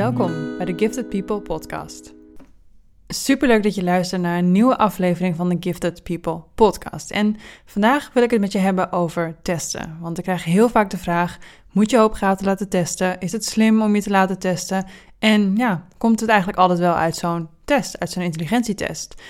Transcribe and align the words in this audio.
Welkom 0.00 0.56
bij 0.56 0.66
de 0.66 0.72
Gifted 0.76 1.08
People 1.08 1.40
podcast. 1.40 2.14
Superleuk 3.08 3.62
dat 3.62 3.74
je 3.74 3.82
luistert 3.82 4.22
naar 4.22 4.38
een 4.38 4.52
nieuwe 4.52 4.76
aflevering 4.76 5.36
van 5.36 5.48
de 5.48 5.56
Gifted 5.60 6.02
People 6.02 6.42
podcast. 6.54 7.10
En 7.10 7.36
vandaag 7.64 8.10
wil 8.12 8.22
ik 8.22 8.30
het 8.30 8.40
met 8.40 8.52
je 8.52 8.58
hebben 8.58 8.92
over 8.92 9.36
testen. 9.42 9.98
Want 10.00 10.18
ik 10.18 10.24
krijg 10.24 10.44
heel 10.44 10.68
vaak 10.68 10.90
de 10.90 10.98
vraag: 10.98 11.38
moet 11.72 11.90
je 11.90 11.98
hoopgaten 11.98 12.46
laten 12.46 12.68
testen? 12.68 13.18
Is 13.18 13.32
het 13.32 13.44
slim 13.44 13.82
om 13.82 13.94
je 13.94 14.02
te 14.02 14.10
laten 14.10 14.38
testen? 14.38 14.86
En 15.18 15.56
ja, 15.56 15.86
komt 15.98 16.20
het 16.20 16.28
eigenlijk 16.28 16.58
altijd 16.58 16.78
wel 16.78 16.94
uit 16.94 17.16
zo'n 17.16 17.48
test, 17.64 17.98
uit 17.98 18.10
zo'n 18.10 18.22
intelligentietest? 18.22 19.22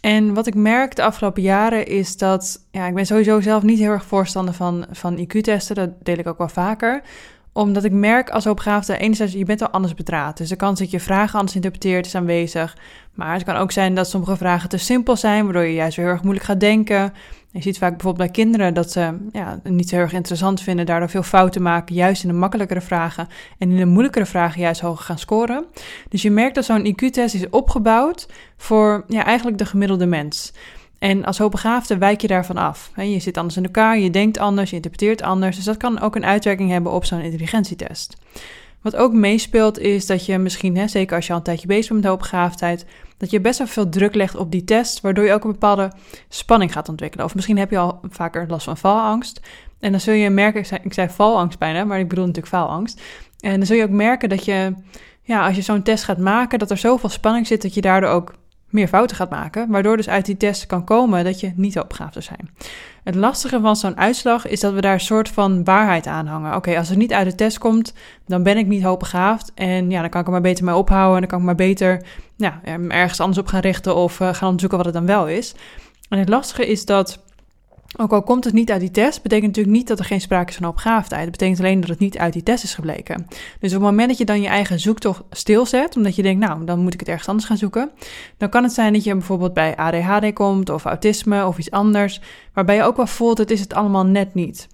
En 0.00 0.34
wat 0.34 0.46
ik 0.46 0.54
merk 0.54 0.96
de 0.96 1.02
afgelopen 1.02 1.42
jaren 1.42 1.86
is 1.86 2.16
dat, 2.16 2.66
ja, 2.70 2.86
ik 2.86 2.94
ben 2.94 3.06
sowieso 3.06 3.40
zelf 3.40 3.62
niet 3.62 3.78
heel 3.78 3.90
erg 3.90 4.04
voorstander 4.04 4.54
van, 4.54 4.86
van 4.90 5.18
IQ-testen, 5.18 5.74
dat 5.74 5.90
deel 6.02 6.18
ik 6.18 6.26
ook 6.26 6.38
wel 6.38 6.48
vaker 6.48 7.02
omdat 7.52 7.84
ik 7.84 7.92
merk 7.92 8.30
als 8.30 8.44
hoopgaafde, 8.44 8.98
enerzijds, 8.98 9.32
je 9.32 9.44
bent 9.44 9.62
al 9.62 9.70
anders 9.70 9.94
bedraad. 9.94 10.36
Dus 10.36 10.48
de 10.48 10.56
kans 10.56 10.78
dat 10.78 10.90
je 10.90 11.00
vragen 11.00 11.38
anders 11.38 11.56
interpreteert 11.56 12.06
is 12.06 12.14
aanwezig. 12.14 12.76
Maar 13.14 13.32
het 13.32 13.44
kan 13.44 13.56
ook 13.56 13.72
zijn 13.72 13.94
dat 13.94 14.08
sommige 14.08 14.36
vragen 14.36 14.68
te 14.68 14.76
simpel 14.76 15.16
zijn, 15.16 15.44
waardoor 15.44 15.62
je 15.62 15.74
juist 15.74 15.96
weer 15.96 16.04
heel 16.04 16.14
erg 16.14 16.22
moeilijk 16.22 16.46
gaat 16.46 16.60
denken. 16.60 17.12
Je 17.50 17.62
ziet 17.62 17.78
vaak 17.78 17.90
bijvoorbeeld 17.90 18.32
bij 18.32 18.44
kinderen 18.44 18.74
dat 18.74 18.92
ze 18.92 19.16
ja, 19.32 19.60
niet 19.62 19.88
zo 19.88 19.94
heel 19.94 20.04
erg 20.04 20.12
interessant 20.12 20.60
vinden, 20.60 20.86
daardoor 20.86 21.08
veel 21.08 21.22
fouten 21.22 21.62
maken, 21.62 21.94
juist 21.94 22.22
in 22.22 22.28
de 22.28 22.34
makkelijkere 22.34 22.80
vragen. 22.80 23.28
En 23.58 23.70
in 23.70 23.76
de 23.76 23.86
moeilijkere 23.86 24.26
vragen 24.26 24.60
juist 24.60 24.80
hoger 24.80 25.04
gaan 25.04 25.18
scoren. 25.18 25.64
Dus 26.08 26.22
je 26.22 26.30
merkt 26.30 26.54
dat 26.54 26.64
zo'n 26.64 26.86
IQ-test 26.86 27.34
is 27.34 27.50
opgebouwd 27.50 28.28
voor 28.56 29.04
ja, 29.08 29.24
eigenlijk 29.24 29.58
de 29.58 29.66
gemiddelde 29.66 30.06
mens. 30.06 30.52
En 30.98 31.24
als 31.24 31.38
hoogbegaafde 31.38 31.98
wijk 31.98 32.20
je 32.20 32.26
daarvan 32.26 32.56
af. 32.56 32.90
Je 32.96 33.18
zit 33.18 33.36
anders 33.36 33.56
in 33.56 33.64
elkaar, 33.64 33.98
je 33.98 34.10
denkt 34.10 34.38
anders, 34.38 34.70
je 34.70 34.76
interpreteert 34.76 35.22
anders. 35.22 35.56
Dus 35.56 35.64
dat 35.64 35.76
kan 35.76 36.00
ook 36.00 36.16
een 36.16 36.24
uitwerking 36.24 36.70
hebben 36.70 36.92
op 36.92 37.04
zo'n 37.04 37.20
intelligentietest. 37.20 38.16
Wat 38.82 38.96
ook 38.96 39.12
meespeelt 39.12 39.78
is 39.78 40.06
dat 40.06 40.26
je 40.26 40.38
misschien, 40.38 40.88
zeker 40.88 41.16
als 41.16 41.26
je 41.26 41.32
al 41.32 41.38
een 41.38 41.44
tijdje 41.44 41.66
bezig 41.66 41.88
bent 41.88 42.00
met 42.00 42.10
hoogbegaafdheid, 42.10 42.86
dat 43.16 43.30
je 43.30 43.40
best 43.40 43.58
wel 43.58 43.66
veel 43.66 43.88
druk 43.88 44.14
legt 44.14 44.36
op 44.36 44.50
die 44.50 44.64
test, 44.64 45.00
waardoor 45.00 45.24
je 45.24 45.32
ook 45.32 45.44
een 45.44 45.52
bepaalde 45.52 45.92
spanning 46.28 46.72
gaat 46.72 46.88
ontwikkelen. 46.88 47.26
Of 47.26 47.34
misschien 47.34 47.58
heb 47.58 47.70
je 47.70 47.78
al 47.78 48.00
vaker 48.02 48.46
last 48.48 48.64
van 48.64 48.76
valangst. 48.76 49.40
En 49.80 49.90
dan 49.90 50.00
zul 50.00 50.14
je 50.14 50.30
merken, 50.30 50.60
ik 50.60 50.66
zei, 50.66 50.80
ik 50.84 50.92
zei 50.92 51.08
valangst 51.08 51.58
bijna, 51.58 51.84
maar 51.84 51.98
ik 51.98 52.08
bedoel 52.08 52.26
natuurlijk 52.26 52.54
faalangst. 52.54 53.02
En 53.40 53.56
dan 53.56 53.66
zul 53.66 53.76
je 53.76 53.82
ook 53.82 53.90
merken 53.90 54.28
dat 54.28 54.44
je, 54.44 54.74
ja, 55.22 55.46
als 55.46 55.56
je 55.56 55.62
zo'n 55.62 55.82
test 55.82 56.04
gaat 56.04 56.18
maken, 56.18 56.58
dat 56.58 56.70
er 56.70 56.78
zoveel 56.78 57.08
spanning 57.08 57.46
zit 57.46 57.62
dat 57.62 57.74
je 57.74 57.80
daardoor 57.80 58.10
ook 58.10 58.34
meer 58.68 58.88
fouten 58.88 59.16
gaat 59.16 59.30
maken, 59.30 59.70
waardoor 59.70 59.96
dus 59.96 60.08
uit 60.08 60.26
die 60.26 60.36
test 60.36 60.66
kan 60.66 60.84
komen 60.84 61.24
dat 61.24 61.40
je 61.40 61.52
niet 61.56 61.72
zou 61.72 61.86
zijn. 62.12 62.50
Het 63.04 63.14
lastige 63.14 63.60
van 63.60 63.76
zo'n 63.76 63.96
uitslag 63.96 64.46
is 64.46 64.60
dat 64.60 64.72
we 64.72 64.80
daar 64.80 64.92
een 64.92 65.00
soort 65.00 65.28
van 65.28 65.64
waarheid 65.64 66.06
aan 66.06 66.26
hangen. 66.26 66.54
Oké, 66.54 66.78
als 66.78 66.88
het 66.88 66.98
niet 66.98 67.12
uit 67.12 67.30
de 67.30 67.34
test 67.34 67.58
komt, 67.58 67.94
dan 68.26 68.42
ben 68.42 68.56
ik 68.56 68.66
niet 68.66 68.82
hoogbegaafd 68.82 69.52
en 69.54 69.90
ja, 69.90 70.00
dan 70.00 70.10
kan 70.10 70.20
ik 70.20 70.26
er 70.26 70.32
maar 70.32 70.40
beter 70.40 70.64
mee 70.64 70.74
ophouden 70.74 71.14
en 71.14 71.20
dan 71.20 71.28
kan 71.28 71.38
ik 71.38 71.44
maar 71.44 71.54
beter 71.54 72.02
ja, 72.36 72.60
ergens 72.88 73.20
anders 73.20 73.38
op 73.38 73.46
gaan 73.46 73.60
richten 73.60 73.94
of 73.96 74.20
uh, 74.20 74.28
gaan 74.34 74.48
onderzoeken 74.48 74.78
wat 74.78 74.86
het 74.86 74.94
dan 74.94 75.06
wel 75.06 75.28
is. 75.28 75.54
En 76.08 76.18
het 76.18 76.28
lastige 76.28 76.66
is 76.66 76.84
dat 76.84 77.22
ook 77.96 78.12
al 78.12 78.22
komt 78.22 78.44
het 78.44 78.54
niet 78.54 78.70
uit 78.70 78.80
die 78.80 78.90
test, 78.90 79.22
betekent 79.22 79.46
natuurlijk 79.46 79.76
niet 79.76 79.88
dat 79.88 79.98
er 79.98 80.04
geen 80.04 80.20
sprake 80.20 80.50
is 80.50 80.56
van 80.56 80.68
opgaafdheid. 80.68 81.22
Het 81.22 81.30
betekent 81.30 81.58
alleen 81.58 81.80
dat 81.80 81.88
het 81.88 81.98
niet 81.98 82.18
uit 82.18 82.32
die 82.32 82.42
test 82.42 82.64
is 82.64 82.74
gebleken. 82.74 83.26
Dus 83.60 83.74
op 83.74 83.80
het 83.80 83.90
moment 83.90 84.08
dat 84.08 84.18
je 84.18 84.24
dan 84.24 84.40
je 84.40 84.48
eigen 84.48 84.80
zoektocht 84.80 85.22
stilzet, 85.30 85.96
omdat 85.96 86.16
je 86.16 86.22
denkt, 86.22 86.46
nou, 86.46 86.64
dan 86.64 86.78
moet 86.78 86.94
ik 86.94 87.00
het 87.00 87.08
ergens 87.08 87.28
anders 87.28 87.46
gaan 87.46 87.56
zoeken, 87.56 87.90
dan 88.36 88.48
kan 88.48 88.62
het 88.62 88.72
zijn 88.72 88.92
dat 88.92 89.04
je 89.04 89.12
bijvoorbeeld 89.12 89.54
bij 89.54 89.76
ADHD 89.76 90.32
komt 90.32 90.70
of 90.70 90.84
autisme 90.84 91.46
of 91.46 91.58
iets 91.58 91.70
anders, 91.70 92.20
waarbij 92.52 92.76
je 92.76 92.82
ook 92.82 92.96
wel 92.96 93.06
voelt, 93.06 93.38
het 93.38 93.50
is 93.50 93.60
het 93.60 93.74
allemaal 93.74 94.06
net 94.06 94.34
niet. 94.34 94.68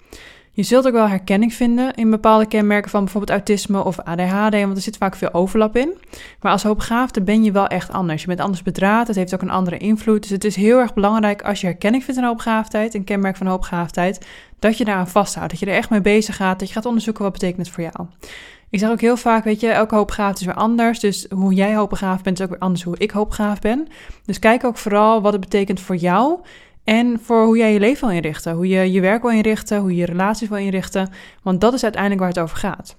Je 0.56 0.62
zult 0.62 0.86
ook 0.86 0.92
wel 0.92 1.08
herkenning 1.08 1.54
vinden 1.54 1.94
in 1.94 2.10
bepaalde 2.10 2.46
kenmerken 2.46 2.90
van 2.90 3.02
bijvoorbeeld 3.02 3.32
autisme 3.32 3.84
of 3.84 3.98
ADHD, 3.98 4.60
want 4.60 4.76
er 4.76 4.82
zit 4.82 4.96
vaak 4.96 5.16
veel 5.16 5.32
overlap 5.32 5.76
in. 5.76 5.92
Maar 6.40 6.52
als 6.52 6.62
hoopbegaafde 6.62 7.22
ben 7.22 7.44
je 7.44 7.52
wel 7.52 7.66
echt 7.66 7.92
anders. 7.92 8.20
Je 8.20 8.26
bent 8.26 8.40
anders 8.40 8.62
bedraad, 8.62 9.06
het 9.06 9.16
heeft 9.16 9.34
ook 9.34 9.42
een 9.42 9.50
andere 9.50 9.76
invloed. 9.76 10.22
Dus 10.22 10.30
het 10.30 10.44
is 10.44 10.56
heel 10.56 10.78
erg 10.78 10.94
belangrijk 10.94 11.42
als 11.42 11.60
je 11.60 11.66
herkenning 11.66 12.04
vindt 12.04 12.20
in 12.20 12.26
hoopbegaafdheid, 12.26 12.94
een 12.94 13.04
kenmerk 13.04 13.36
van 13.36 13.46
hoopbegaafdheid, 13.46 14.26
dat 14.58 14.78
je 14.78 14.84
daaraan 14.84 15.08
vasthoudt. 15.08 15.50
Dat 15.50 15.60
je 15.60 15.66
er 15.66 15.76
echt 15.76 15.90
mee 15.90 16.00
bezig 16.00 16.36
gaat, 16.36 16.58
dat 16.58 16.68
je 16.68 16.74
gaat 16.74 16.86
onderzoeken 16.86 17.22
wat 17.22 17.32
betekent 17.32 17.66
het 17.66 17.74
voor 17.74 17.84
jou. 17.84 18.06
Ik 18.70 18.78
zeg 18.78 18.90
ook 18.90 19.00
heel 19.00 19.16
vaak, 19.16 19.44
weet 19.44 19.60
je, 19.60 19.68
elke 19.68 19.94
hoopbegaafd 19.94 20.40
is 20.40 20.46
weer 20.46 20.54
anders. 20.54 21.00
Dus 21.00 21.26
hoe 21.30 21.54
jij 21.54 21.74
hoopbegaafd 21.74 22.22
bent, 22.22 22.38
is 22.38 22.44
ook 22.44 22.50
weer 22.50 22.60
anders 22.60 22.82
hoe 22.82 22.98
ik 22.98 23.10
hoopbegaafd 23.10 23.62
ben. 23.62 23.88
Dus 24.24 24.38
kijk 24.38 24.64
ook 24.64 24.76
vooral 24.76 25.22
wat 25.22 25.32
het 25.32 25.40
betekent 25.40 25.80
voor 25.80 25.96
jou 25.96 26.40
en 26.84 27.20
voor 27.22 27.44
hoe 27.44 27.56
jij 27.56 27.72
je 27.72 27.80
leven 27.80 28.06
wil 28.06 28.16
inrichten, 28.16 28.54
hoe 28.54 28.68
je 28.68 28.92
je 28.92 29.00
werk 29.00 29.22
wil 29.22 29.30
inrichten, 29.30 29.78
hoe 29.78 29.90
je 29.90 29.96
je 29.96 30.04
relaties 30.04 30.48
wil 30.48 30.58
inrichten. 30.58 31.10
Want 31.42 31.60
dat 31.60 31.72
is 31.72 31.82
uiteindelijk 31.82 32.20
waar 32.20 32.30
het 32.30 32.40
over 32.40 32.56
gaat. 32.56 32.96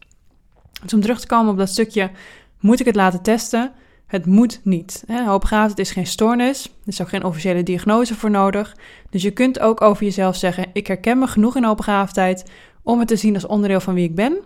Dus 0.81 0.93
om 0.93 1.01
terug 1.01 1.19
te 1.19 1.27
komen 1.27 1.51
op 1.51 1.57
dat 1.57 1.69
stukje, 1.69 2.11
moet 2.59 2.79
ik 2.79 2.85
het 2.85 2.95
laten 2.95 3.21
testen? 3.21 3.71
Het 4.05 4.25
moet 4.25 4.59
niet. 4.63 5.03
Hoopbegaafdheid 5.25 5.79
is 5.79 5.91
geen 5.91 6.07
stoornis, 6.07 6.65
er 6.65 6.71
is 6.85 7.01
ook 7.01 7.09
geen 7.09 7.23
officiële 7.23 7.63
diagnose 7.63 8.15
voor 8.15 8.29
nodig. 8.29 8.75
Dus 9.09 9.21
je 9.21 9.31
kunt 9.31 9.59
ook 9.59 9.81
over 9.81 10.03
jezelf 10.03 10.35
zeggen, 10.35 10.65
ik 10.73 10.87
herken 10.87 11.19
me 11.19 11.27
genoeg 11.27 11.55
in 11.55 11.63
hoopbegaafdheid 11.63 12.51
om 12.83 12.99
het 12.99 13.07
te 13.07 13.15
zien 13.15 13.33
als 13.33 13.45
onderdeel 13.45 13.79
van 13.79 13.93
wie 13.93 14.03
ik 14.03 14.15
ben. 14.15 14.37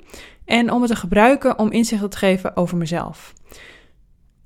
En 0.45 0.71
om 0.71 0.81
het 0.81 0.91
te 0.91 0.97
gebruiken 0.97 1.59
om 1.59 1.71
inzicht 1.71 2.11
te 2.11 2.17
geven 2.17 2.55
over 2.55 2.77
mezelf. 2.77 3.33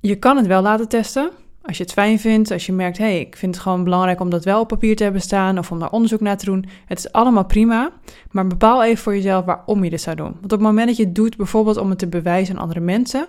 Je 0.00 0.16
kan 0.16 0.36
het 0.36 0.46
wel 0.46 0.62
laten 0.62 0.88
testen, 0.88 1.30
als 1.66 1.76
je 1.76 1.82
het 1.82 1.92
fijn 1.92 2.18
vindt, 2.18 2.50
als 2.50 2.66
je 2.66 2.72
merkt, 2.72 2.98
hé, 2.98 3.04
hey, 3.04 3.20
ik 3.20 3.36
vind 3.36 3.54
het 3.54 3.62
gewoon 3.62 3.84
belangrijk 3.84 4.20
om 4.20 4.30
dat 4.30 4.44
wel 4.44 4.60
op 4.60 4.68
papier 4.68 4.96
te 4.96 5.02
hebben 5.02 5.20
staan 5.20 5.58
of 5.58 5.70
om 5.70 5.78
daar 5.78 5.90
onderzoek 5.90 6.20
naar 6.20 6.36
te 6.36 6.44
doen. 6.44 6.64
Het 6.86 6.98
is 6.98 7.12
allemaal 7.12 7.44
prima, 7.44 7.90
maar 8.30 8.46
bepaal 8.46 8.84
even 8.84 9.02
voor 9.02 9.14
jezelf 9.14 9.44
waarom 9.44 9.84
je 9.84 9.90
dit 9.90 10.00
zou 10.00 10.16
doen. 10.16 10.32
Want 10.32 10.44
op 10.44 10.50
het 10.50 10.60
moment 10.60 10.86
dat 10.86 10.96
je 10.96 11.04
het 11.04 11.14
doet, 11.14 11.36
bijvoorbeeld 11.36 11.76
om 11.76 11.90
het 11.90 11.98
te 11.98 12.06
bewijzen 12.06 12.54
aan 12.54 12.62
andere 12.62 12.80
mensen, 12.80 13.26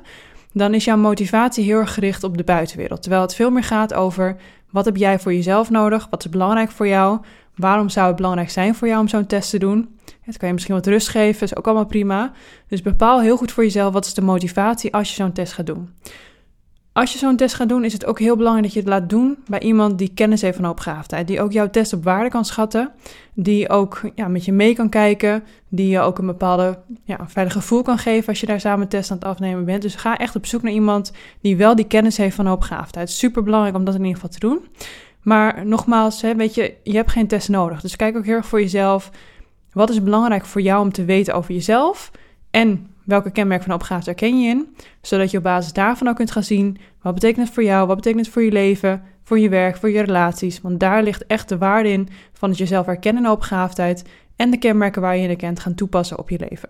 dan 0.54 0.74
is 0.74 0.86
jouw 0.86 0.98
motivatie 0.98 1.64
heel 1.64 1.80
erg 1.80 1.94
gericht 1.94 2.24
op 2.24 2.38
de 2.38 2.44
buitenwereld. 2.44 3.02
Terwijl 3.02 3.22
het 3.22 3.36
veel 3.36 3.50
meer 3.50 3.64
gaat 3.64 3.94
over 3.94 4.36
wat 4.70 4.86
heb 4.86 4.98
jij 4.98 5.20
voor 5.20 5.34
jezelf 5.34 5.70
nodig, 5.70 6.08
wat 6.10 6.26
is 6.26 6.32
belangrijk 6.32 6.72
voor 6.72 6.88
jou, 6.88 7.20
waarom 7.56 7.90
zou 7.90 8.08
het 8.08 8.16
belangrijk 8.16 8.50
zijn 8.50 8.76
voor 8.76 8.88
jou 8.88 9.00
om 9.00 9.08
zo'n 9.08 9.26
test 9.26 9.50
te 9.50 9.60
doen. 9.60 9.98
Het 10.22 10.38
kan 10.38 10.48
je 10.48 10.54
misschien 10.54 10.76
wat 10.76 10.88
rust 10.88 11.08
geven, 11.10 11.44
is 11.44 11.56
ook 11.56 11.66
allemaal 11.66 11.86
prima. 11.86 12.32
Dus 12.68 12.82
bepaal 12.82 13.22
heel 13.22 13.38
goed 13.38 13.52
voor 13.52 13.64
jezelf 13.64 13.94
wat 13.94 14.06
is 14.06 14.14
de 14.14 14.22
motivatie 14.22 14.94
als 14.94 15.10
je 15.10 15.16
zo'n 15.16 15.32
test 15.32 15.54
gaat 15.54 15.66
doen. 15.66 15.90
Als 16.96 17.14
je 17.14 17.18
zo'n 17.18 17.36
test 17.36 17.56
gaat 17.56 17.70
doen, 17.70 17.84
is 17.84 17.94
het 17.94 18.06
ook 18.06 18.20
heel 18.20 18.36
belangrijk 18.36 18.66
dat 18.66 18.74
je 18.74 18.80
het 18.80 18.90
laat 18.90 19.10
doen 19.10 19.38
bij 19.48 19.60
iemand 19.60 19.98
die 19.98 20.12
kennis 20.14 20.42
heeft 20.42 20.56
van 20.56 20.66
hoopbegaafdheid. 20.66 21.28
Die 21.28 21.42
ook 21.42 21.52
jouw 21.52 21.70
test 21.70 21.94
op 21.94 22.04
waarde 22.04 22.30
kan 22.30 22.46
schatten. 22.46 22.92
Die 23.34 23.70
ook 23.70 24.02
ja, 24.16 24.28
met 24.28 24.46
je 24.46 24.52
mee 24.52 24.76
kan 24.76 24.90
kijken. 24.90 25.44
Die 25.70 25.88
je 25.88 26.00
ook 26.00 26.18
een 26.18 26.26
bepaalde 26.26 26.80
ja, 27.04 27.18
veilig 27.28 27.54
gevoel 27.54 27.82
kan 27.82 27.98
geven 27.98 28.28
als 28.30 28.40
je 28.40 28.46
daar 28.46 28.60
samen 28.60 28.88
test 28.88 29.12
aan 29.12 29.18
het 29.18 29.26
afnemen 29.26 29.66
bent. 29.66 29.82
Dus 29.82 29.96
ga 29.96 30.18
echt 30.18 30.36
op 30.36 30.46
zoek 30.46 30.62
naar 30.62 30.72
iemand 30.72 31.12
die 31.42 31.58
wel 31.58 31.76
die 31.76 31.88
kennis 31.88 32.18
heeft 32.18 32.36
van 32.36 32.46
hoopbegaafdheid. 32.46 33.10
Super 33.10 33.44
belangrijk 33.44 33.76
om 33.76 33.84
dat 33.84 33.94
in 33.94 34.04
ieder 34.04 34.16
geval 34.16 34.30
te 34.30 34.40
doen. 34.40 34.66
Maar 35.22 35.66
nogmaals, 35.66 36.22
hè, 36.22 36.36
weet 36.36 36.56
je, 36.56 36.74
je 36.84 36.96
hebt 36.96 37.12
geen 37.12 37.28
test 37.28 37.50
nodig. 37.50 37.82
Dus 37.82 37.96
kijk 37.96 38.18
ook 38.18 38.26
heel 38.26 38.36
erg 38.36 38.48
voor 38.48 38.62
jezelf. 38.62 39.12
Wat 39.72 39.90
is 39.90 40.04
belangrijk 40.04 40.46
voor 40.46 40.62
jou 40.62 40.82
om 40.82 40.92
te 40.92 41.06
weten 41.06 41.34
over 41.34 41.54
jezelf? 41.54 42.12
En 42.52 42.90
welke 43.06 43.32
kenmerk 43.32 43.64
van 43.64 43.74
opgave 43.74 44.04
herken 44.04 44.42
je 44.42 44.50
in, 44.50 44.76
zodat 45.02 45.32
je 45.32 45.38
op 45.38 45.44
basis 45.44 45.74
daarvan 45.74 46.08
ook 46.08 46.16
kunt 46.16 46.32
gaan 46.32 46.44
zien 46.44 46.78
wat 47.02 47.14
betekent 47.14 47.46
het 47.46 47.54
voor 47.54 47.64
jou, 47.64 47.88
wat 47.88 47.96
betekent 47.96 48.26
het 48.26 48.34
voor 48.34 48.44
je 48.44 48.52
leven, 48.52 49.04
voor 49.24 49.40
je 49.40 49.50
werk, 49.50 49.78
voor 49.78 49.90
je 49.90 50.02
relaties. 50.02 50.62
Want 50.62 50.80
daar 50.80 51.04
ligt 51.04 51.26
echt 51.26 51.50
de 51.50 51.58
waarde 51.58 51.90
in 51.90 52.10
van 52.34 52.50
het 52.50 52.58
jezelf 52.58 52.86
herkennen 52.86 53.24
in 53.24 53.30
opgaafdheid 53.30 54.04
en 54.36 54.52
de 54.52 54.58
kenmerken 54.58 55.02
waar 55.02 55.16
je 55.16 55.22
in 55.22 55.28
herkent 55.28 55.60
gaan 55.60 55.76
toepassen 55.76 56.20
op 56.20 56.30
je 56.30 56.48
leven. 56.50 56.70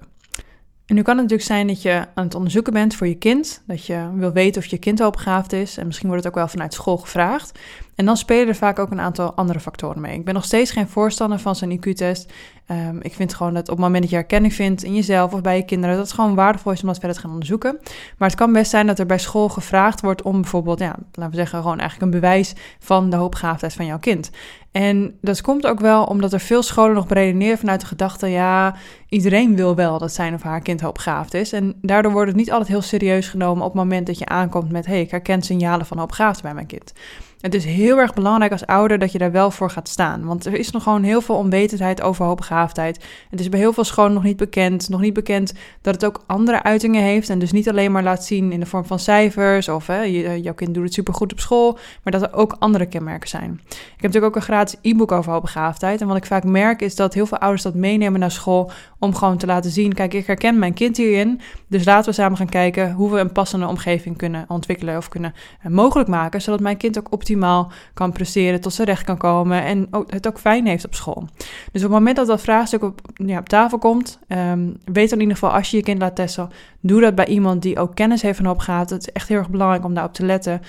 En 0.85 0.95
nu 0.95 1.01
kan 1.01 1.17
het 1.17 1.29
natuurlijk 1.29 1.49
zijn 1.49 1.67
dat 1.67 1.81
je 1.81 2.05
aan 2.13 2.23
het 2.23 2.35
onderzoeken 2.35 2.73
bent 2.73 2.95
voor 2.95 3.07
je 3.07 3.15
kind, 3.15 3.63
dat 3.67 3.85
je 3.85 4.09
wil 4.13 4.31
weten 4.31 4.61
of 4.61 4.67
je 4.67 4.77
kind 4.77 4.99
hoogbegaafd 4.99 5.53
is 5.53 5.77
en 5.77 5.85
misschien 5.85 6.07
wordt 6.07 6.23
het 6.23 6.33
ook 6.33 6.39
wel 6.39 6.47
vanuit 6.47 6.73
school 6.73 6.97
gevraagd. 6.97 7.59
En 7.95 8.05
dan 8.05 8.17
spelen 8.17 8.47
er 8.47 8.55
vaak 8.55 8.79
ook 8.79 8.91
een 8.91 8.99
aantal 8.99 9.33
andere 9.33 9.59
factoren 9.59 10.01
mee. 10.01 10.17
Ik 10.17 10.25
ben 10.25 10.33
nog 10.33 10.45
steeds 10.45 10.71
geen 10.71 10.87
voorstander 10.87 11.39
van 11.39 11.55
zo'n 11.55 11.71
IQ-test. 11.71 12.33
Ehm, 12.65 12.97
ik 13.01 13.13
vind 13.13 13.33
gewoon 13.33 13.53
dat 13.53 13.69
op 13.69 13.75
het 13.75 13.85
moment 13.85 14.01
dat 14.01 14.09
je 14.09 14.15
herkenning 14.15 14.53
vindt 14.53 14.83
in 14.83 14.95
jezelf 14.95 15.33
of 15.33 15.41
bij 15.41 15.57
je 15.57 15.65
kinderen, 15.65 15.95
dat 15.95 16.05
het 16.05 16.15
gewoon 16.15 16.35
waardevol 16.35 16.71
is 16.71 16.81
om 16.81 16.87
dat 16.87 16.97
verder 16.97 17.15
te 17.15 17.21
gaan 17.21 17.31
onderzoeken. 17.31 17.77
Maar 18.17 18.29
het 18.29 18.37
kan 18.37 18.53
best 18.53 18.69
zijn 18.69 18.87
dat 18.87 18.99
er 18.99 19.05
bij 19.05 19.19
school 19.19 19.49
gevraagd 19.49 20.01
wordt 20.01 20.21
om 20.21 20.41
bijvoorbeeld, 20.41 20.79
ja, 20.79 20.95
laten 21.11 21.29
we 21.29 21.35
zeggen, 21.35 21.61
gewoon 21.61 21.79
eigenlijk 21.79 22.13
een 22.13 22.19
bewijs 22.19 22.53
van 22.79 23.09
de 23.09 23.15
hoopbegaafdheid 23.15 23.73
van 23.73 23.85
jouw 23.85 23.99
kind. 23.99 24.29
En 24.75 25.17
dat 25.21 25.41
komt 25.41 25.67
ook 25.67 25.79
wel 25.79 26.03
omdat 26.03 26.33
er 26.33 26.39
veel 26.39 26.63
scholen 26.63 26.95
nog 26.95 27.07
beredeneren 27.07 27.57
vanuit 27.57 27.79
de 27.81 27.85
gedachte, 27.85 28.27
ja, 28.27 28.75
iedereen 29.09 29.55
wil 29.55 29.75
wel 29.75 29.99
dat 29.99 30.13
zijn 30.13 30.33
of 30.33 30.41
haar 30.41 30.61
kind 30.61 30.81
hoopbegaafd 30.81 31.33
is. 31.33 31.53
En 31.53 31.75
daardoor 31.81 32.11
wordt 32.11 32.27
het 32.27 32.37
niet 32.37 32.51
altijd 32.51 32.69
heel 32.69 32.81
serieus 32.81 33.27
genomen 33.27 33.63
op 33.65 33.73
het 33.73 33.81
moment 33.81 34.07
dat 34.07 34.17
je 34.17 34.25
aankomt 34.25 34.71
met, 34.71 34.85
hé, 34.85 34.91
hey, 34.91 35.01
ik 35.01 35.11
herken 35.11 35.41
signalen 35.41 35.85
van 35.85 35.97
hoopbegaafd 35.97 36.41
bij 36.41 36.53
mijn 36.53 36.65
kind. 36.65 36.93
Het 37.41 37.53
is 37.53 37.65
heel 37.65 37.97
erg 37.97 38.13
belangrijk 38.13 38.51
als 38.51 38.65
ouder 38.65 38.99
dat 38.99 39.11
je 39.11 39.17
daar 39.17 39.31
wel 39.31 39.51
voor 39.51 39.69
gaat 39.69 39.89
staan. 39.89 40.25
Want 40.25 40.45
er 40.45 40.53
is 40.53 40.71
nog 40.71 40.83
gewoon 40.83 41.03
heel 41.03 41.21
veel 41.21 41.35
onwetendheid 41.35 42.01
over 42.01 42.25
hoogbegaafdheid. 42.25 43.05
Het 43.29 43.39
is 43.39 43.49
bij 43.49 43.59
heel 43.59 43.73
veel 43.73 43.83
scholen 43.83 44.13
nog 44.13 44.23
niet 44.23 44.37
bekend. 44.37 44.89
Nog 44.89 45.01
niet 45.01 45.13
bekend 45.13 45.53
dat 45.81 45.93
het 45.93 46.05
ook 46.05 46.23
andere 46.27 46.63
uitingen 46.63 47.03
heeft. 47.03 47.29
En 47.29 47.39
dus 47.39 47.51
niet 47.51 47.69
alleen 47.69 47.91
maar 47.91 48.03
laat 48.03 48.25
zien 48.25 48.51
in 48.51 48.59
de 48.59 48.65
vorm 48.65 48.85
van 48.85 48.99
cijfers 48.99 49.69
of 49.69 49.87
hè, 49.87 50.01
jouw 50.01 50.53
kind 50.53 50.73
doet 50.73 50.83
het 50.83 50.93
supergoed 50.93 51.31
op 51.31 51.39
school. 51.39 51.77
Maar 52.03 52.13
dat 52.13 52.21
er 52.21 52.33
ook 52.33 52.55
andere 52.59 52.85
kenmerken 52.85 53.29
zijn. 53.29 53.61
Ik 53.69 53.77
heb 53.77 54.01
natuurlijk 54.01 54.25
ook 54.25 54.35
een 54.35 54.41
gratis 54.41 54.75
e-book 54.81 55.11
over 55.11 55.31
hoogbegaafdheid. 55.31 56.01
En 56.01 56.07
wat 56.07 56.17
ik 56.17 56.25
vaak 56.25 56.43
merk 56.43 56.81
is 56.81 56.95
dat 56.95 57.13
heel 57.13 57.25
veel 57.25 57.37
ouders 57.37 57.63
dat 57.63 57.73
meenemen 57.75 58.19
naar 58.19 58.31
school 58.31 58.71
om 58.99 59.15
gewoon 59.15 59.37
te 59.37 59.45
laten 59.45 59.71
zien: 59.71 59.93
kijk, 59.93 60.13
ik 60.13 60.25
herken 60.25 60.59
mijn 60.59 60.73
kind 60.73 60.97
hierin. 60.97 61.41
Dus 61.67 61.85
laten 61.85 62.09
we 62.09 62.15
samen 62.15 62.37
gaan 62.37 62.49
kijken 62.49 62.91
hoe 62.91 63.11
we 63.11 63.19
een 63.19 63.31
passende 63.31 63.67
omgeving 63.67 64.17
kunnen 64.17 64.45
ontwikkelen 64.47 64.97
of 64.97 65.09
kunnen 65.09 65.33
eh, 65.61 65.71
mogelijk 65.71 66.09
maken, 66.09 66.41
zodat 66.41 66.59
mijn 66.59 66.77
kind 66.77 66.99
ook 66.99 67.11
optimaal 67.25 67.71
kan 67.93 68.11
presteren, 68.11 68.61
tot 68.61 68.73
zijn 68.73 68.87
recht 68.87 69.03
kan 69.03 69.17
komen 69.17 69.63
en 69.63 69.89
het 70.07 70.27
ook 70.27 70.39
fijn 70.39 70.67
heeft 70.67 70.85
op 70.85 70.95
school. 70.95 71.27
Dus 71.71 71.83
op 71.83 71.89
het 71.89 71.99
moment 71.99 72.15
dat 72.15 72.27
dat 72.27 72.41
vraagstuk 72.41 72.83
op, 72.83 73.01
ja, 73.13 73.39
op 73.39 73.49
tafel 73.49 73.77
komt, 73.77 74.19
um, 74.27 74.77
weet 74.85 75.09
dan 75.09 75.19
in 75.19 75.23
ieder 75.23 75.37
geval 75.37 75.55
als 75.55 75.71
je 75.71 75.77
je 75.77 75.83
kind 75.83 75.99
laat 75.99 76.15
testen, 76.15 76.49
doe 76.79 77.01
dat 77.01 77.15
bij 77.15 77.25
iemand 77.25 77.61
die 77.61 77.79
ook 77.79 77.95
kennis 77.95 78.21
heeft 78.21 78.37
van 78.37 78.49
opgaat. 78.49 78.89
Het 78.89 79.01
is 79.01 79.11
echt 79.11 79.27
heel 79.27 79.37
erg 79.37 79.49
belangrijk 79.49 79.85
om 79.85 79.93
daarop 79.93 80.13
te 80.13 80.25
letten. 80.25 80.61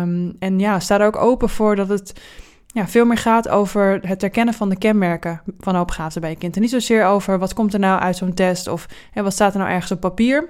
Um, 0.00 0.36
en 0.38 0.58
ja, 0.58 0.80
sta 0.80 1.00
er 1.00 1.06
ook 1.06 1.16
open 1.16 1.48
voor 1.48 1.76
dat 1.76 1.88
het 1.88 2.20
ja, 2.66 2.88
veel 2.88 3.04
meer 3.04 3.16
gaat 3.16 3.48
over 3.48 4.00
het 4.02 4.20
herkennen 4.20 4.54
van 4.54 4.68
de 4.68 4.78
kenmerken 4.78 5.42
van 5.60 5.74
hoogbegaafden 5.74 6.20
bij 6.20 6.30
je 6.30 6.36
kind. 6.36 6.54
En 6.54 6.60
niet 6.60 6.70
zozeer 6.70 7.04
over 7.04 7.38
wat 7.38 7.54
komt 7.54 7.74
er 7.74 7.80
nou 7.80 8.00
uit 8.00 8.16
zo'n 8.16 8.34
test 8.34 8.68
of 8.68 8.86
wat 9.14 9.32
staat 9.32 9.52
er 9.52 9.58
nou 9.58 9.70
ergens 9.70 9.92
op 9.92 10.00
papier. 10.00 10.48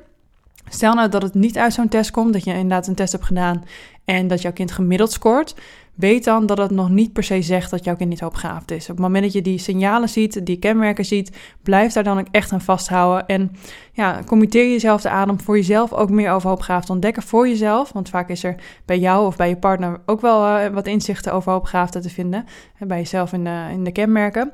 Stel 0.68 0.94
nou 0.94 1.08
dat 1.08 1.22
het 1.22 1.34
niet 1.34 1.58
uit 1.58 1.72
zo'n 1.72 1.88
test 1.88 2.10
komt, 2.10 2.32
dat 2.32 2.44
je 2.44 2.52
inderdaad 2.52 2.86
een 2.86 2.94
test 2.94 3.12
hebt 3.12 3.24
gedaan 3.24 3.64
en 4.04 4.28
dat 4.28 4.42
jouw 4.42 4.52
kind 4.52 4.72
gemiddeld 4.72 5.12
scoort. 5.12 5.54
Weet 5.94 6.24
dan 6.24 6.46
dat 6.46 6.58
het 6.58 6.70
nog 6.70 6.90
niet 6.90 7.12
per 7.12 7.24
se 7.24 7.42
zegt 7.42 7.70
dat 7.70 7.84
jouw 7.84 7.96
kind 7.96 8.10
niet 8.10 8.20
hoogbegaafd 8.20 8.70
is. 8.70 8.82
Op 8.82 8.88
het 8.88 8.98
moment 8.98 9.24
dat 9.24 9.32
je 9.32 9.42
die 9.42 9.58
signalen 9.58 10.08
ziet, 10.08 10.46
die 10.46 10.58
kenmerken 10.58 11.04
ziet, 11.04 11.36
blijf 11.62 11.92
daar 11.92 12.04
dan 12.04 12.18
ook 12.18 12.26
echt 12.30 12.52
aan 12.52 12.60
vasthouden. 12.60 13.26
En 13.26 13.52
ja, 13.92 14.20
committeer 14.26 14.70
jezelf 14.70 15.04
aan 15.04 15.30
om 15.30 15.40
voor 15.40 15.56
jezelf 15.56 15.92
ook 15.92 16.10
meer 16.10 16.30
over 16.30 16.48
hoogbegaafd 16.48 16.86
te 16.86 16.92
ontdekken 16.92 17.22
voor 17.22 17.48
jezelf. 17.48 17.92
Want 17.92 18.08
vaak 18.08 18.28
is 18.28 18.44
er 18.44 18.54
bij 18.84 18.98
jou 18.98 19.26
of 19.26 19.36
bij 19.36 19.48
je 19.48 19.56
partner 19.56 20.00
ook 20.06 20.20
wel 20.20 20.58
uh, 20.58 20.66
wat 20.66 20.86
inzichten 20.86 21.32
over 21.32 21.52
hoogbegaafdheid 21.52 22.04
te 22.04 22.10
vinden. 22.10 22.44
Bij 22.78 22.98
jezelf 22.98 23.32
in 23.32 23.44
de, 23.44 23.66
in 23.70 23.84
de 23.84 23.92
kenmerken. 23.92 24.52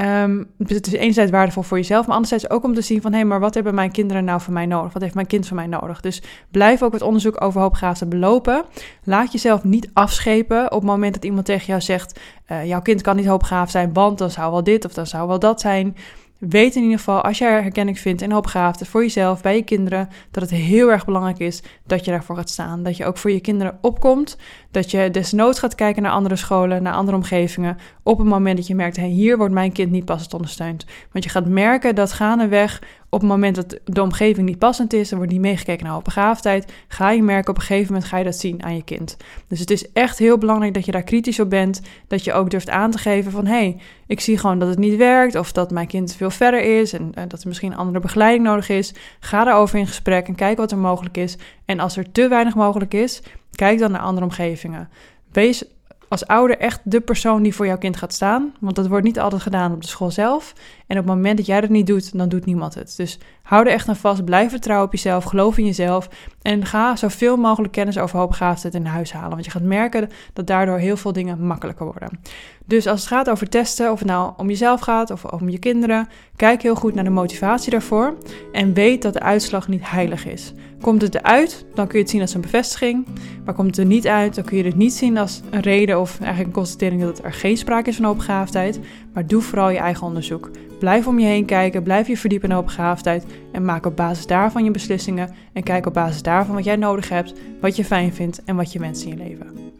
Um, 0.00 0.50
het 0.58 0.86
is 0.86 0.92
enerzijds 0.92 1.30
waardevol 1.30 1.62
voor 1.62 1.76
jezelf, 1.76 2.06
maar 2.06 2.14
anderzijds 2.14 2.50
ook 2.50 2.64
om 2.64 2.74
te 2.74 2.80
zien 2.80 3.00
van... 3.00 3.10
hé, 3.10 3.18
hey, 3.18 3.26
maar 3.26 3.40
wat 3.40 3.54
hebben 3.54 3.74
mijn 3.74 3.90
kinderen 3.90 4.24
nou 4.24 4.40
van 4.40 4.52
mij 4.52 4.66
nodig? 4.66 4.92
Wat 4.92 5.02
heeft 5.02 5.14
mijn 5.14 5.26
kind 5.26 5.46
van 5.46 5.56
mij 5.56 5.66
nodig? 5.66 6.00
Dus 6.00 6.22
blijf 6.50 6.82
ook 6.82 6.92
het 6.92 7.02
onderzoek 7.02 7.42
over 7.42 7.60
hoogbegaafdheid 7.60 8.10
belopen. 8.10 8.64
Laat 9.04 9.32
jezelf 9.32 9.64
niet 9.64 9.90
afschepen 9.92 10.64
op 10.64 10.80
het 10.80 10.90
moment 10.90 11.14
dat 11.14 11.24
iemand 11.24 11.46
tegen 11.46 11.66
jou 11.66 11.80
zegt... 11.80 12.20
Uh, 12.52 12.66
jouw 12.66 12.80
kind 12.80 13.02
kan 13.02 13.16
niet 13.16 13.26
hoogbegaafd 13.26 13.70
zijn, 13.70 13.92
want 13.92 14.18
dan 14.18 14.30
zou 14.30 14.50
wel 14.50 14.64
dit 14.64 14.84
of 14.84 14.92
dan 14.92 15.06
zou 15.06 15.28
wel 15.28 15.38
dat 15.38 15.60
zijn... 15.60 15.96
Weet 16.40 16.76
in 16.76 16.82
ieder 16.82 16.98
geval, 16.98 17.22
als 17.22 17.38
jij 17.38 17.60
herkenning 17.60 17.98
vindt 17.98 18.22
in 18.22 18.30
hoopgaafte 18.30 18.84
voor 18.84 19.02
jezelf, 19.02 19.42
bij 19.42 19.56
je 19.56 19.62
kinderen, 19.62 20.08
dat 20.30 20.42
het 20.42 20.52
heel 20.52 20.90
erg 20.90 21.04
belangrijk 21.04 21.38
is 21.38 21.62
dat 21.86 22.04
je 22.04 22.10
daarvoor 22.10 22.36
gaat 22.36 22.50
staan. 22.50 22.82
Dat 22.82 22.96
je 22.96 23.04
ook 23.04 23.16
voor 23.16 23.30
je 23.30 23.40
kinderen 23.40 23.78
opkomt. 23.80 24.36
Dat 24.70 24.90
je 24.90 25.10
desnoods 25.10 25.58
gaat 25.58 25.74
kijken 25.74 26.02
naar 26.02 26.12
andere 26.12 26.36
scholen, 26.36 26.82
naar 26.82 26.92
andere 26.92 27.16
omgevingen. 27.16 27.76
Op 28.02 28.18
het 28.18 28.26
moment 28.26 28.56
dat 28.56 28.66
je 28.66 28.74
merkt, 28.74 28.96
hey, 28.96 29.08
hier 29.08 29.36
wordt 29.36 29.54
mijn 29.54 29.72
kind 29.72 29.90
niet 29.90 30.04
passend 30.04 30.34
ondersteund. 30.34 30.84
Want 31.12 31.24
je 31.24 31.30
gaat 31.30 31.46
merken 31.46 31.94
dat 31.94 32.12
gaandeweg 32.12 32.82
op 33.10 33.20
het 33.20 33.28
moment 33.28 33.56
dat 33.56 33.78
de 33.84 34.02
omgeving 34.02 34.46
niet 34.46 34.58
passend 34.58 34.92
is, 34.92 35.10
er 35.10 35.16
wordt 35.16 35.32
niet 35.32 35.40
meegekeken 35.40 35.84
naar 35.84 35.92
hoogbegaafdheid, 35.92 36.72
ga 36.88 37.10
je 37.10 37.22
merken 37.22 37.50
op 37.50 37.56
een 37.56 37.62
gegeven 37.62 37.92
moment 37.92 38.10
ga 38.10 38.18
je 38.18 38.24
dat 38.24 38.36
zien 38.36 38.62
aan 38.62 38.74
je 38.74 38.84
kind. 38.84 39.16
Dus 39.48 39.60
het 39.60 39.70
is 39.70 39.92
echt 39.92 40.18
heel 40.18 40.38
belangrijk 40.38 40.74
dat 40.74 40.84
je 40.84 40.92
daar 40.92 41.02
kritisch 41.02 41.40
op 41.40 41.50
bent, 41.50 41.80
dat 42.08 42.24
je 42.24 42.32
ook 42.32 42.50
durft 42.50 42.70
aan 42.70 42.90
te 42.90 42.98
geven 42.98 43.32
van 43.32 43.46
hé, 43.46 43.52
hey, 43.52 43.76
ik 44.06 44.20
zie 44.20 44.38
gewoon 44.38 44.58
dat 44.58 44.68
het 44.68 44.78
niet 44.78 44.96
werkt 44.96 45.34
of 45.34 45.52
dat 45.52 45.70
mijn 45.70 45.86
kind 45.86 46.14
veel 46.14 46.30
verder 46.30 46.80
is 46.80 46.92
en 46.92 47.12
uh, 47.14 47.24
dat 47.28 47.42
er 47.42 47.48
misschien 47.48 47.76
andere 47.76 48.00
begeleiding 48.00 48.44
nodig 48.44 48.68
is. 48.68 48.94
Ga 49.20 49.44
daarover 49.44 49.78
in 49.78 49.86
gesprek 49.86 50.28
en 50.28 50.34
kijk 50.34 50.56
wat 50.56 50.70
er 50.70 50.78
mogelijk 50.78 51.16
is. 51.16 51.36
En 51.64 51.80
als 51.80 51.96
er 51.96 52.12
te 52.12 52.28
weinig 52.28 52.54
mogelijk 52.54 52.94
is, 52.94 53.22
kijk 53.52 53.78
dan 53.78 53.90
naar 53.90 54.00
andere 54.00 54.26
omgevingen. 54.26 54.88
Wees 55.32 55.64
als 56.10 56.26
ouder 56.26 56.58
echt 56.58 56.80
de 56.84 57.00
persoon 57.00 57.42
die 57.42 57.54
voor 57.54 57.66
jouw 57.66 57.78
kind 57.78 57.96
gaat 57.96 58.12
staan. 58.12 58.54
Want 58.60 58.76
dat 58.76 58.86
wordt 58.86 59.04
niet 59.04 59.20
altijd 59.20 59.42
gedaan 59.42 59.72
op 59.72 59.80
de 59.80 59.88
school 59.88 60.10
zelf. 60.10 60.54
En 60.86 60.98
op 60.98 61.04
het 61.04 61.14
moment 61.14 61.36
dat 61.36 61.46
jij 61.46 61.60
dat 61.60 61.70
niet 61.70 61.86
doet, 61.86 62.18
dan 62.18 62.28
doet 62.28 62.46
niemand 62.46 62.74
het. 62.74 62.94
Dus 62.96 63.18
hou 63.50 63.66
er 63.66 63.72
echt 63.72 63.88
aan 63.88 63.96
vast. 63.96 64.24
Blijf 64.24 64.50
vertrouwen 64.50 64.86
op 64.86 64.92
jezelf. 64.92 65.24
Geloof 65.24 65.58
in 65.58 65.64
jezelf. 65.64 66.08
En 66.42 66.64
ga 66.64 66.96
zoveel 66.96 67.36
mogelijk 67.36 67.72
kennis 67.72 67.98
over 67.98 68.18
hoogbegaafdheid 68.18 68.74
in 68.74 68.84
huis 68.86 69.12
halen. 69.12 69.30
Want 69.30 69.44
je 69.44 69.50
gaat 69.50 69.62
merken 69.62 70.08
dat 70.32 70.46
daardoor 70.46 70.78
heel 70.78 70.96
veel 70.96 71.12
dingen 71.12 71.46
makkelijker 71.46 71.86
worden. 71.86 72.20
Dus 72.64 72.86
als 72.86 73.00
het 73.00 73.08
gaat 73.08 73.30
over 73.30 73.48
testen, 73.48 73.92
of 73.92 73.98
het 73.98 74.08
nou 74.08 74.32
om 74.36 74.48
jezelf 74.48 74.80
gaat 74.80 75.10
of 75.10 75.24
om 75.24 75.48
je 75.48 75.58
kinderen, 75.58 76.08
kijk 76.36 76.62
heel 76.62 76.74
goed 76.74 76.94
naar 76.94 77.04
de 77.04 77.10
motivatie 77.10 77.70
daarvoor. 77.70 78.16
En 78.52 78.72
weet 78.72 79.02
dat 79.02 79.12
de 79.12 79.20
uitslag 79.20 79.68
niet 79.68 79.90
heilig 79.90 80.26
is. 80.26 80.52
Komt 80.80 81.02
het 81.02 81.14
eruit, 81.14 81.64
dan 81.74 81.86
kun 81.86 81.96
je 81.96 82.02
het 82.02 82.12
zien 82.12 82.20
als 82.20 82.34
een 82.34 82.40
bevestiging. 82.40 83.06
Maar 83.44 83.54
komt 83.54 83.66
het 83.66 83.78
er 83.78 83.86
niet 83.86 84.06
uit, 84.06 84.34
dan 84.34 84.44
kun 84.44 84.56
je 84.56 84.64
het 84.64 84.76
niet 84.76 84.92
zien 84.92 85.18
als 85.18 85.40
een 85.50 85.60
reden 85.60 86.00
of 86.00 86.18
eigenlijk 86.18 86.46
een 86.46 86.62
constatering 86.62 87.02
dat 87.02 87.24
er 87.24 87.32
geen 87.32 87.56
sprake 87.56 87.88
is 87.88 87.96
van 87.96 88.04
hoogbegaafdheid. 88.04 88.80
Maar 89.12 89.26
doe 89.26 89.42
vooral 89.42 89.70
je 89.70 89.78
eigen 89.78 90.06
onderzoek. 90.06 90.50
Blijf 90.78 91.06
om 91.06 91.18
je 91.18 91.26
heen 91.26 91.44
kijken, 91.44 91.82
blijf 91.82 92.06
je 92.06 92.16
verdiepen 92.16 92.48
in 92.48 92.54
hoogbegaafdheid 92.54 93.24
en 93.52 93.64
maak 93.64 93.86
op 93.86 93.96
basis 93.96 94.26
daarvan 94.26 94.64
je 94.64 94.70
beslissingen. 94.70 95.34
En 95.52 95.62
kijk 95.62 95.86
op 95.86 95.94
basis 95.94 96.22
daarvan 96.22 96.54
wat 96.54 96.64
jij 96.64 96.76
nodig 96.76 97.08
hebt, 97.08 97.34
wat 97.60 97.76
je 97.76 97.84
fijn 97.84 98.12
vindt 98.12 98.44
en 98.44 98.56
wat 98.56 98.72
je 98.72 98.78
wenst 98.78 99.04
in 99.04 99.10
je 99.10 99.16
leven. 99.16 99.78